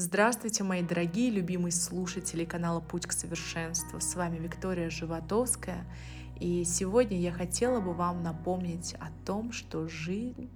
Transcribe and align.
Здравствуйте, 0.00 0.62
мои 0.62 0.80
дорогие 0.80 1.28
любимые 1.28 1.72
слушатели 1.72 2.44
канала 2.44 2.78
«Путь 2.78 3.08
к 3.08 3.12
совершенству». 3.12 3.98
С 3.98 4.14
вами 4.14 4.38
Виктория 4.38 4.90
Животовская. 4.90 5.84
И 6.38 6.62
сегодня 6.62 7.18
я 7.18 7.32
хотела 7.32 7.80
бы 7.80 7.92
вам 7.92 8.22
напомнить 8.22 8.94
о 9.00 9.08
том, 9.26 9.50
что 9.50 9.88
жизнь 9.88 10.48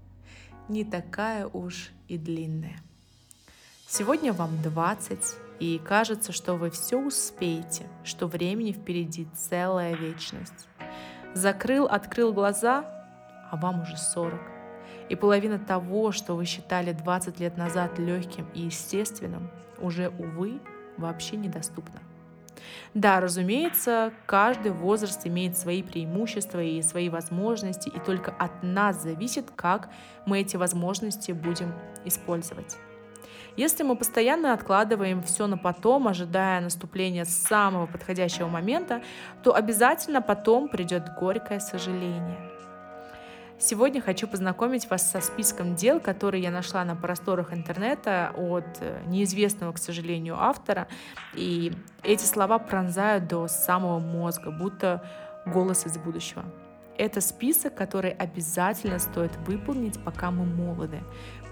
не 0.69 0.85
такая 0.85 1.49
уж 1.49 1.91
и 2.07 2.19
длинная. 2.19 2.77
Сегодня 3.89 4.33
вам 4.33 4.63
20, 4.63 5.19
и 5.59 5.81
кажется, 5.85 6.31
что 6.31 6.55
вы 6.55 6.71
все 6.71 7.05
успеете, 7.05 7.89
что 8.05 8.29
времени 8.29 8.71
впереди 8.71 9.27
целая 9.37 9.97
вечность. 9.97 10.69
Закрыл, 11.35 11.87
открыл 11.87 12.33
глаза, 12.33 12.85
а 13.51 13.57
вам 13.57 13.81
уже 13.83 13.97
40 13.97 14.52
и 15.09 15.17
половина 15.17 15.59
того, 15.59 16.13
что 16.13 16.35
вы 16.35 16.45
считали 16.45 16.93
20 16.93 17.41
лет 17.41 17.57
назад 17.57 17.99
легким 17.99 18.47
и 18.55 18.63
естественным, 18.63 19.51
уже, 19.79 20.09
увы, 20.09 20.61
вообще 20.97 21.37
недоступно. 21.37 22.01
Да, 22.95 23.21
разумеется, 23.21 24.13
каждый 24.27 24.73
возраст 24.73 25.27
имеет 25.27 25.57
свои 25.57 25.83
преимущества 25.83 26.63
и 26.63 26.83
свои 26.83 27.09
возможности, 27.09 27.89
и 27.89 27.99
только 27.99 28.31
от 28.31 28.63
нас 28.63 29.03
зависит, 29.03 29.51
как 29.57 29.91
мы 30.27 30.41
эти 30.41 30.57
возможности 30.57 31.33
будем 31.33 31.73
использовать. 32.05 32.77
Если 33.57 33.83
мы 33.83 33.97
постоянно 33.97 34.55
откладываем 34.55 35.23
все 35.23 35.47
на 35.47 35.59
потом, 35.59 36.09
ожидая 36.09 36.61
наступления 36.61 37.25
самого 37.25 37.87
подходящего 37.87 38.49
момента, 38.49 39.03
то 39.43 39.55
обязательно 39.55 40.23
потом 40.23 40.69
придет 40.69 41.15
горькое 41.19 41.61
сожаление– 41.61 42.39
Сегодня 43.65 44.03
хочу 44.03 44.27
познакомить 44.27 44.91
вас 44.91 45.09
со 45.09 45.21
списком 45.21 45.77
дел, 45.77 46.01
которые 46.01 46.43
я 46.43 46.51
нашла 46.51 46.85
на 46.85 46.97
просторах 46.97 47.53
интернета 47.53 48.33
от 48.37 48.65
э, 48.81 49.01
неизвестного, 49.07 49.73
к 49.73 49.79
сожалению, 49.79 50.35
автора. 50.37 50.89
И 51.33 51.73
эти 52.03 52.25
слова 52.25 52.59
пронзают 52.59 53.29
до 53.29 53.47
самого 53.47 54.01
мозга, 54.01 54.51
будто 54.51 55.05
голос 55.47 55.87
из 55.87 55.97
будущего. 55.97 56.45
Это 56.99 57.21
список, 57.21 57.77
который 57.77 58.11
обязательно 58.11 58.99
стоит 58.99 59.37
выполнить, 59.47 60.03
пока 60.03 60.33
мы 60.33 60.45
молоды, 60.45 60.99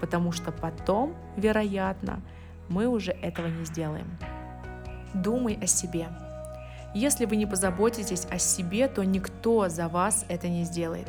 потому 0.01 0.33
что 0.33 0.51
потом, 0.51 1.15
вероятно, 1.37 2.19
мы 2.67 2.87
уже 2.87 3.13
этого 3.13 3.47
не 3.47 3.63
сделаем. 3.63 4.17
Думай 5.13 5.57
о 5.61 5.65
себе. 5.65 6.09
Если 6.93 7.23
вы 7.23 7.37
не 7.37 7.45
позаботитесь 7.45 8.27
о 8.29 8.37
себе, 8.37 8.89
то 8.89 9.01
никто 9.05 9.69
за 9.69 9.87
вас 9.87 10.25
это 10.27 10.49
не 10.49 10.65
сделает. 10.65 11.07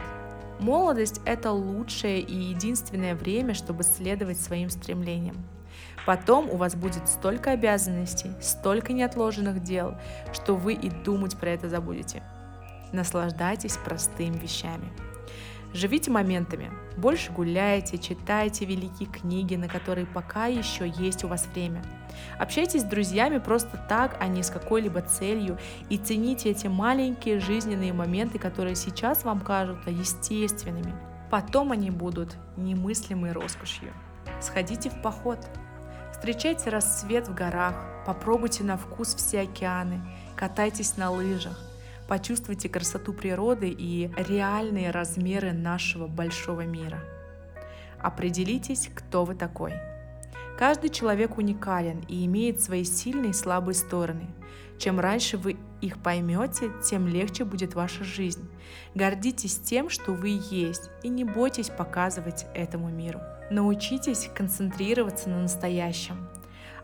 Молодость— 0.62 1.20
это 1.24 1.50
лучшее 1.50 2.20
и 2.20 2.36
единственное 2.36 3.16
время, 3.16 3.52
чтобы 3.52 3.82
следовать 3.82 4.40
своим 4.40 4.70
стремлениям. 4.70 5.36
Потом 6.06 6.48
у 6.48 6.56
вас 6.56 6.76
будет 6.76 7.08
столько 7.08 7.50
обязанностей, 7.50 8.30
столько 8.40 8.92
неотложенных 8.92 9.60
дел, 9.64 9.96
что 10.32 10.54
вы 10.54 10.74
и 10.74 10.88
думать 10.88 11.36
про 11.36 11.50
это 11.50 11.68
забудете. 11.68 12.22
Наслаждайтесь 12.92 13.76
простыми 13.76 14.36
вещами. 14.36 14.84
Живите 15.74 16.10
моментами. 16.10 16.70
Больше 16.98 17.32
гуляйте, 17.32 17.96
читайте 17.96 18.66
великие 18.66 19.08
книги, 19.08 19.56
на 19.56 19.68
которые 19.68 20.06
пока 20.06 20.46
еще 20.46 20.92
есть 20.98 21.24
у 21.24 21.28
вас 21.28 21.46
время. 21.54 21.82
Общайтесь 22.38 22.82
с 22.82 22.84
друзьями 22.84 23.38
просто 23.38 23.82
так, 23.88 24.16
а 24.20 24.26
не 24.26 24.42
с 24.42 24.50
какой-либо 24.50 25.00
целью, 25.00 25.58
и 25.88 25.96
цените 25.96 26.50
эти 26.50 26.66
маленькие 26.66 27.40
жизненные 27.40 27.94
моменты, 27.94 28.38
которые 28.38 28.74
сейчас 28.74 29.24
вам 29.24 29.40
кажутся 29.40 29.90
естественными. 29.90 30.94
Потом 31.30 31.72
они 31.72 31.90
будут 31.90 32.36
немыслимой 32.58 33.32
роскошью. 33.32 33.94
Сходите 34.40 34.90
в 34.90 35.00
поход. 35.00 35.38
Встречайте 36.12 36.68
рассвет 36.68 37.28
в 37.28 37.34
горах, 37.34 37.74
попробуйте 38.06 38.62
на 38.62 38.76
вкус 38.76 39.14
все 39.14 39.40
океаны, 39.40 40.00
катайтесь 40.36 40.96
на 40.96 41.10
лыжах, 41.10 41.58
Почувствуйте 42.12 42.68
красоту 42.68 43.14
природы 43.14 43.70
и 43.70 44.10
реальные 44.18 44.90
размеры 44.90 45.54
нашего 45.54 46.06
большого 46.06 46.66
мира. 46.66 47.02
Определитесь, 47.98 48.90
кто 48.94 49.24
вы 49.24 49.34
такой. 49.34 49.72
Каждый 50.58 50.90
человек 50.90 51.38
уникален 51.38 52.04
и 52.08 52.26
имеет 52.26 52.60
свои 52.60 52.84
сильные 52.84 53.30
и 53.30 53.32
слабые 53.32 53.74
стороны. 53.74 54.26
Чем 54.76 55.00
раньше 55.00 55.38
вы 55.38 55.56
их 55.80 56.02
поймете, 56.02 56.70
тем 56.84 57.08
легче 57.08 57.46
будет 57.46 57.74
ваша 57.74 58.04
жизнь. 58.04 58.46
Гордитесь 58.94 59.56
тем, 59.60 59.88
что 59.88 60.12
вы 60.12 60.38
есть, 60.50 60.90
и 61.02 61.08
не 61.08 61.24
бойтесь 61.24 61.70
показывать 61.70 62.44
этому 62.52 62.90
миру. 62.90 63.20
Научитесь 63.50 64.28
концентрироваться 64.34 65.30
на 65.30 65.40
настоящем. 65.40 66.28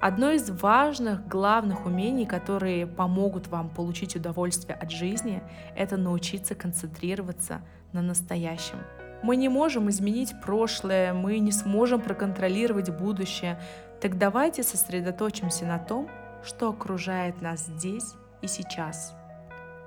Одно 0.00 0.30
из 0.30 0.48
важных, 0.48 1.26
главных 1.26 1.84
умений, 1.84 2.24
которые 2.24 2.86
помогут 2.86 3.48
вам 3.48 3.68
получить 3.68 4.14
удовольствие 4.14 4.76
от 4.76 4.92
жизни, 4.92 5.42
это 5.74 5.96
научиться 5.96 6.54
концентрироваться 6.54 7.62
на 7.92 8.00
настоящем. 8.00 8.78
Мы 9.24 9.34
не 9.34 9.48
можем 9.48 9.90
изменить 9.90 10.40
прошлое, 10.40 11.12
мы 11.12 11.40
не 11.40 11.50
сможем 11.50 12.00
проконтролировать 12.00 12.90
будущее. 12.96 13.60
Так 14.00 14.18
давайте 14.18 14.62
сосредоточимся 14.62 15.66
на 15.66 15.80
том, 15.80 16.08
что 16.44 16.68
окружает 16.68 17.42
нас 17.42 17.66
здесь 17.66 18.14
и 18.40 18.46
сейчас. 18.46 19.16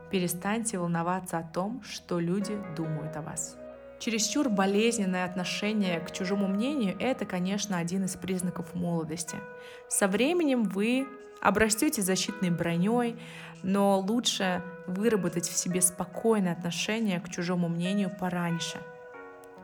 Перестаньте 0.10 0.78
волноваться 0.78 1.38
о 1.38 1.44
том, 1.44 1.82
что 1.84 2.20
люди 2.20 2.60
думают 2.76 3.16
о 3.16 3.22
вас. 3.22 3.61
Чересчур 4.02 4.50
болезненное 4.50 5.26
отношение 5.26 6.00
к 6.00 6.12
чужому 6.12 6.48
мнению– 6.48 6.96
это, 7.00 7.24
конечно, 7.28 7.78
один 7.78 8.06
из 8.06 8.16
признаков 8.16 8.74
молодости. 8.74 9.36
Со 9.90 10.08
временем 10.08 10.64
вы 10.64 11.08
обрастете 11.40 12.02
защитной 12.02 12.50
броней, 12.50 13.16
но 13.62 14.00
лучше 14.00 14.64
выработать 14.88 15.48
в 15.48 15.56
себе 15.56 15.84
спокойное 15.84 16.52
отношение 16.52 17.20
к 17.20 17.30
чужому 17.30 17.70
мнению 17.70 18.10
пораньше. 18.20 18.80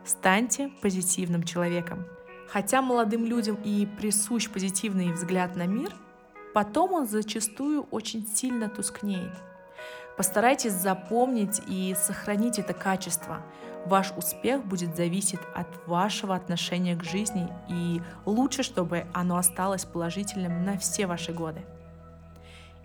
Станьте 0.05 0.69
позитивным 0.83 1.41
человеком. 1.41 2.05
Хотя 2.47 2.83
молодым 2.83 3.25
людям 3.25 3.57
и 3.63 3.87
присущ 3.87 4.51
позитивный 4.51 5.13
взгляд 5.13 5.55
на 5.55 5.65
мир, 5.65 5.91
потом 6.53 6.93
он 6.93 7.07
зачастую 7.07 7.87
очень 7.89 8.27
сильно 8.27 8.69
тускнеет. 8.69 9.33
Постарайтесь 10.17 10.73
запомнить 10.73 11.61
и 11.67 11.95
сохранить 11.95 12.59
это 12.59 12.73
качество– 12.73 13.41
Ваш 13.87 14.11
успех 14.17 14.65
будет 14.65 14.97
зависеть 14.97 15.39
от 15.55 15.67
вашего 15.87 16.35
отношения 16.35 16.93
к 16.97 17.05
жизни, 17.05 17.47
и 17.69 18.01
лучше, 18.25 18.61
чтобы 18.61 19.05
оно 19.13 19.37
осталось 19.37 19.85
положительным 19.85 20.65
на 20.65 20.77
все 20.77 21.07
ваши 21.07 21.31
годы. 21.31 21.61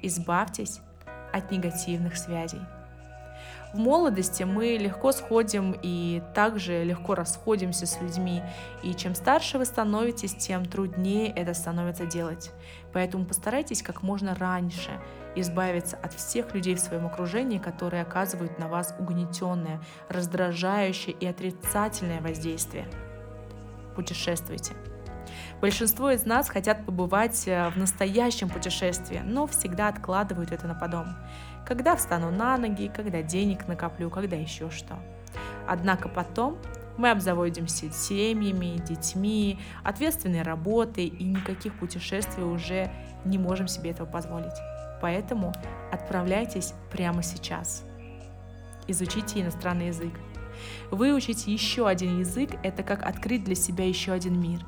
Избавьтесь 0.00 0.81
от 1.32 1.50
негативных 1.50 2.16
связей. 2.16 2.60
В 3.72 3.78
молодости 3.78 4.43
мы 4.43 4.77
легко 4.77 5.12
сходим 5.12 5.75
и 5.83 6.22
также 6.34 6.84
легко 6.84 7.15
расходимся 7.15 7.87
с 7.87 7.99
людьми, 8.03 8.43
и 8.83 8.94
чем 8.94 9.15
старше 9.15 9.56
вы 9.56 9.65
становитесь, 9.65 10.34
тем 10.34 10.66
труднее 10.66 11.33
это 11.33 11.55
становится 11.55 12.05
делать. 12.05 12.50
Поэтому 12.93 13.25
постарайтесь 13.25 13.82
как 13.82 14.03
можно 14.03 14.34
раньше 14.34 14.91
избавиться 15.37 15.97
от 15.97 16.12
всех 16.12 16.55
людей 16.55 16.75
в 16.75 16.81
своем 16.81 17.06
окружении, 17.06 17.59
которые 17.59 18.03
оказывают 18.03 18.59
на 18.59 18.69
вас 18.69 18.94
угнетенное, 18.99 19.81
раздражающее 20.11 21.16
и 21.19 21.27
отрицательное 21.27 22.21
воздействие. 22.21 22.87
Путешествуйте. 23.97 24.75
Большинство 25.60 26.10
из 26.10 26.25
нас 26.25 26.49
хотят 26.49 26.84
побывать 26.84 27.47
э, 27.47 27.71
в 27.71 27.77
настоящем 27.77 28.49
путешествии, 28.49 29.21
но 29.25 29.47
всегда 29.47 29.88
откладывают 29.88 30.53
это 30.53 30.66
на 30.66 30.75
потом. 30.75 31.06
Когда 31.66 31.97
встану 31.97 32.31
на 32.31 32.56
ноги, 32.56 32.91
когда 32.94 33.22
денег 33.22 33.69
накоплю, 33.69 34.11
когда 34.11 34.37
еще 34.37 34.71
что. 34.71 34.99
Однако 35.69 36.09
потом 36.09 36.59
мы 36.97 37.11
обзаводимся 37.11 37.91
семьями, 37.91 38.78
детьми, 38.87 39.59
ответственной 39.82 40.43
работой 40.43 41.06
и 41.06 41.25
никаких 41.25 41.78
путешествий 41.78 42.44
уже 42.44 42.91
не 43.25 43.38
можем 43.38 43.69
себе 43.69 43.91
этого 43.91 44.06
позволить. 44.06 44.52
Поэтому 45.00 45.52
отправляйтесь 45.91 46.75
прямо 46.91 47.23
сейчас. 47.23 47.85
Изучите 48.87 49.41
иностранный 49.41 49.88
язык. 49.88 50.12
Выучить 50.91 51.47
еще 51.47 51.88
один 51.88 52.20
язык– 52.20 52.50
это 52.62 52.82
как 52.82 53.02
открыть 53.02 53.44
для 53.44 53.55
себя 53.55 53.87
еще 53.87 54.12
один 54.12 54.41
мир. 54.41 54.61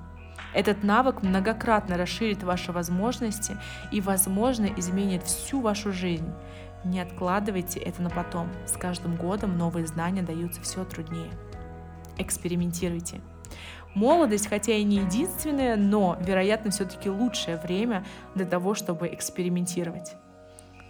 Этот 0.55 0.85
навык 0.85 1.23
многократно 1.23 1.97
расширит 1.97 2.43
ваши 2.43 2.71
возможности 2.71 3.56
и, 3.91 4.01
возможно, 4.01 4.67
изменит 4.77 5.25
всю 5.25 5.61
вашу 5.61 5.93
жизнь. 5.93 6.31
Не 6.85 7.01
откладывайте 7.01 7.81
это 7.81 8.03
на 8.03 8.11
потом. 8.11 8.49
С 8.67 8.73
каждым 8.73 9.17
годом 9.17 9.59
новые 9.59 9.87
знания 9.87 10.23
даются 10.23 10.61
все 10.61 10.85
труднее. 10.85 11.31
Экспериментируйте. 12.19 13.21
Молодость, 13.95 14.49
хотя 14.49 14.75
и 14.75 14.83
не 14.85 14.97
единственное, 14.97 15.77
но, 15.77 16.17
вероятно, 16.21 16.71
все-таки 16.71 17.09
лучшее 17.09 17.56
время 17.56 18.05
для 18.35 18.45
того, 18.45 18.75
чтобы 18.75 19.09
экспериментировать. 19.09 20.15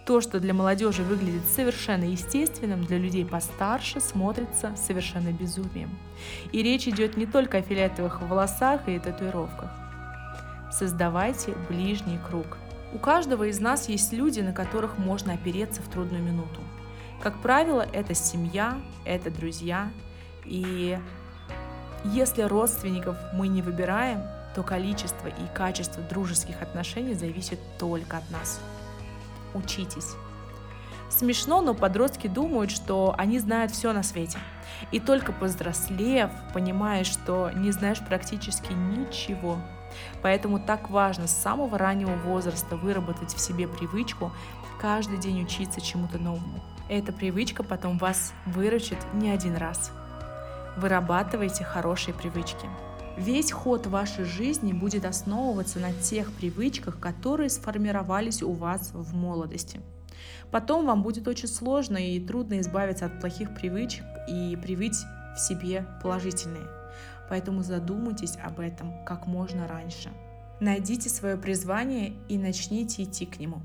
То, 0.05 0.21
что 0.21 0.39
для 0.39 0.53
молодежи 0.53 1.01
выглядит 1.01 1.41
совершенно 1.47 2.03
естественным, 2.03 2.83
для 2.85 2.99
людей 2.99 3.25
постарше 3.25 3.99
смотрится 3.99 4.75
совершенно 4.75 5.31
безумием. 5.31 5.89
И 6.51 6.61
речь 6.61 6.87
идет 6.87 7.17
не 7.17 7.25
только 7.25 7.57
о 7.57 7.61
фиолетовых 7.63 8.21
волосах 8.21 8.87
и 8.87 8.99
татуировках. 8.99 9.71
Создавайте 10.71 11.55
ближний 11.69 12.19
круг. 12.29 12.57
У 12.93 12.99
каждого 12.99 13.45
из 13.45 13.59
нас 13.59 13.89
есть 13.89 14.13
люди, 14.13 14.41
на 14.41 14.53
которых 14.53 14.99
можно 14.99 15.33
опереться 15.33 15.81
в 15.81 15.89
трудную 15.89 16.21
минуту. 16.21 16.61
Как 17.21 17.41
правило, 17.41 17.81
это 17.91 18.13
семья, 18.13 18.77
это 19.05 19.31
друзья. 19.31 19.91
И 20.45 20.99
если 22.03 22.43
родственников 22.43 23.17
мы 23.33 23.47
не 23.47 23.63
выбираем, 23.63 24.21
то 24.53 24.61
количество 24.61 25.27
и 25.27 25.55
качество 25.55 26.03
дружеских 26.03 26.61
отношений 26.61 27.15
зависит 27.15 27.59
только 27.79 28.17
от 28.17 28.29
нас. 28.29 28.61
Учитесь. 29.55 30.15
Смешно, 31.09 31.61
но 31.61 31.73
подростки 31.73 32.27
думают, 32.27 32.71
что 32.71 33.15
они 33.17 33.39
знают 33.39 33.71
все 33.71 33.93
на 33.93 34.03
свете. 34.03 34.37
И 34.91 34.99
только 34.99 35.31
повзрослев, 35.31 36.29
понимаешь, 36.53 37.07
что 37.07 37.51
не 37.55 37.71
знаешь 37.71 38.05
практически 38.05 38.73
ничего. 38.73 39.57
Поэтому 40.21 40.59
так 40.59 40.89
важно 40.89 41.27
с 41.27 41.31
самого 41.31 41.77
раннего 41.77 42.15
возраста 42.15 42.75
выработать 42.75 43.33
в 43.33 43.39
себе 43.39 43.67
привычку 43.67 44.31
каждый 44.79 45.17
день 45.17 45.43
учиться 45.43 45.79
чему-то 45.79 46.17
новому. 46.17 46.59
Эта 46.89 47.13
привычка 47.13 47.63
потом 47.63 47.97
вас 47.97 48.33
выручит 48.45 48.97
не 49.13 49.29
один 49.29 49.55
раз. 49.55 49.91
Вырабатывайте 50.75 51.63
хорошие 51.63 52.13
привычки. 52.13 52.67
Весь 53.17 53.51
ход 53.51 53.87
вашей 53.87 54.25
жизни 54.25 54.73
будет 54.73 55.05
основываться 55.05 55.79
на 55.79 55.93
тех 55.93 56.31
привычках, 56.33 56.99
которые 56.99 57.49
сформировались 57.49 58.43
у 58.43 58.51
вас 58.51 58.91
в 58.93 59.15
молодости. 59.15 59.79
Потом 60.51 60.85
вам 60.85 61.01
будет 61.01 61.27
очень 61.27 61.47
сложно 61.47 61.97
и 61.97 62.19
трудно 62.19 62.59
избавиться 62.59 63.05
от 63.05 63.19
плохих 63.21 63.55
привычек 63.55 64.03
и 64.27 64.57
привить 64.61 64.97
в 65.35 65.39
себе 65.39 65.85
положительные. 66.03 66.67
Поэтому 67.29 67.63
задумайтесь 67.63 68.37
об 68.43 68.59
этом 68.59 68.93
как 69.05 69.27
можно 69.27 69.67
раньше. 69.67 70.09
Найдите 70.59 71.09
свое 71.09 71.37
призвание 71.37 72.13
и 72.27 72.37
начните 72.37 73.03
идти 73.03 73.25
к 73.25 73.39
нему. 73.39 73.61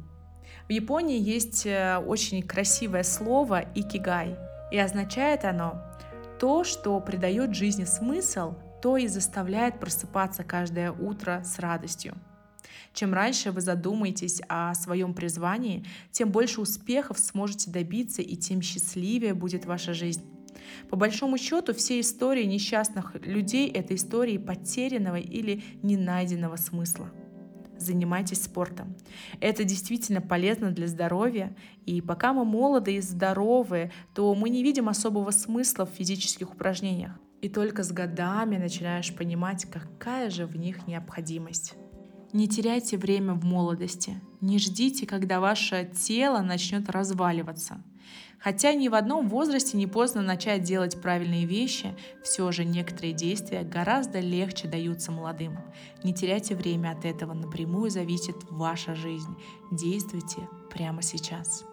В 0.69 0.73
Японии 0.73 1.21
есть 1.21 1.67
э, 1.67 1.99
очень 1.99 2.43
красивое 2.43 3.03
слово 3.03 3.65
икигай, 3.75 4.37
и 4.71 4.79
означает 4.79 5.45
оно 5.45 5.83
то, 6.39 6.65
что 6.65 6.99
придает 7.01 7.55
жизни 7.55 7.85
смысл, 7.85 8.55
то 8.81 8.97
и 8.97 9.07
заставляет 9.07 9.81
просыпаться 9.81 10.45
каждое 10.45 10.93
утро 10.93 11.43
с 11.45 11.59
радостью. 11.59 12.17
Чем 12.93 13.15
раньше 13.15 13.53
вы 13.53 13.61
задумаетесь 13.61 14.41
о 14.49 14.75
своем 14.75 15.15
призвании, 15.15 15.85
тем 16.11 16.31
больше 16.31 16.61
успехов 16.61 17.19
сможете 17.19 17.71
добиться 17.71 18.21
и 18.23 18.37
тем 18.37 18.63
счастливее 18.63 19.35
будет 19.35 19.65
ваша 19.65 19.95
жизнь. 19.95 20.23
По 20.89 20.97
большому 20.97 21.39
счету, 21.39 21.73
все 21.73 22.01
истории 22.01 22.45
несчастных 22.45 23.15
людей— 23.25 23.69
это 23.75 23.95
истории 23.95 24.39
потерянного 24.39 25.17
или 25.17 25.63
ненайденного 25.83 26.57
смысла. 26.57 27.11
Занимайтесь 27.81 28.43
спортом. 28.43 28.95
Это 29.41 29.65
действительно 29.65 30.21
полезно 30.21 30.71
для 30.71 30.87
здоровья. 30.87 31.57
И 31.87 32.03
пока 32.03 32.35
мы 32.35 32.45
молоды 32.45 32.97
и 32.97 33.01
здоровы, 33.01 33.91
то 34.15 34.35
мы 34.35 34.51
не 34.51 34.63
видим 34.63 34.89
особого 34.89 35.31
смысла 35.31 35.87
в 35.87 35.91
физических 35.91 36.53
упражнениях. 36.53 37.19
И 37.41 37.49
только 37.49 37.83
с 37.83 37.91
годами 37.91 38.59
начинаешь 38.59 39.15
понимать, 39.15 39.65
какая 39.65 40.29
же 40.29 40.45
в 40.45 40.57
них 40.57 40.87
необходимость. 40.87 41.75
Не 42.35 42.49
теряйте 42.49 42.99
время 42.99 43.33
в 43.33 43.45
молодости. 43.45 44.21
Не 44.43 44.59
ждите, 44.59 45.07
когда 45.07 45.41
ваше 45.41 45.91
тело 45.97 46.43
начнет 46.43 46.91
разваливаться. 46.91 47.83
Хотя 48.39 48.73
ни 48.73 48.89
в 48.89 48.95
одном 48.95 49.29
возрасте 49.29 49.77
не 49.77 49.87
поздно 49.87 50.23
начать 50.23 50.63
делать 50.63 51.01
правильные 51.01 51.45
вещи, 51.45 51.95
все 52.23 52.51
же 52.53 52.65
некоторые 52.65 53.13
действия 53.13 53.63
гораздо 53.63 54.21
легче 54.21 54.67
даются 54.67 55.13
молодым. 55.13 55.59
Не 56.03 56.15
теряйте 56.15 56.55
время 56.55 56.93
от 56.93 57.05
этого, 57.05 57.35
напрямую 57.35 57.91
зависит 57.91 58.37
ваша 58.49 58.95
жизнь. 58.95 59.37
Действуйте 59.71 60.49
прямо 60.71 61.03
сейчас. 61.03 61.70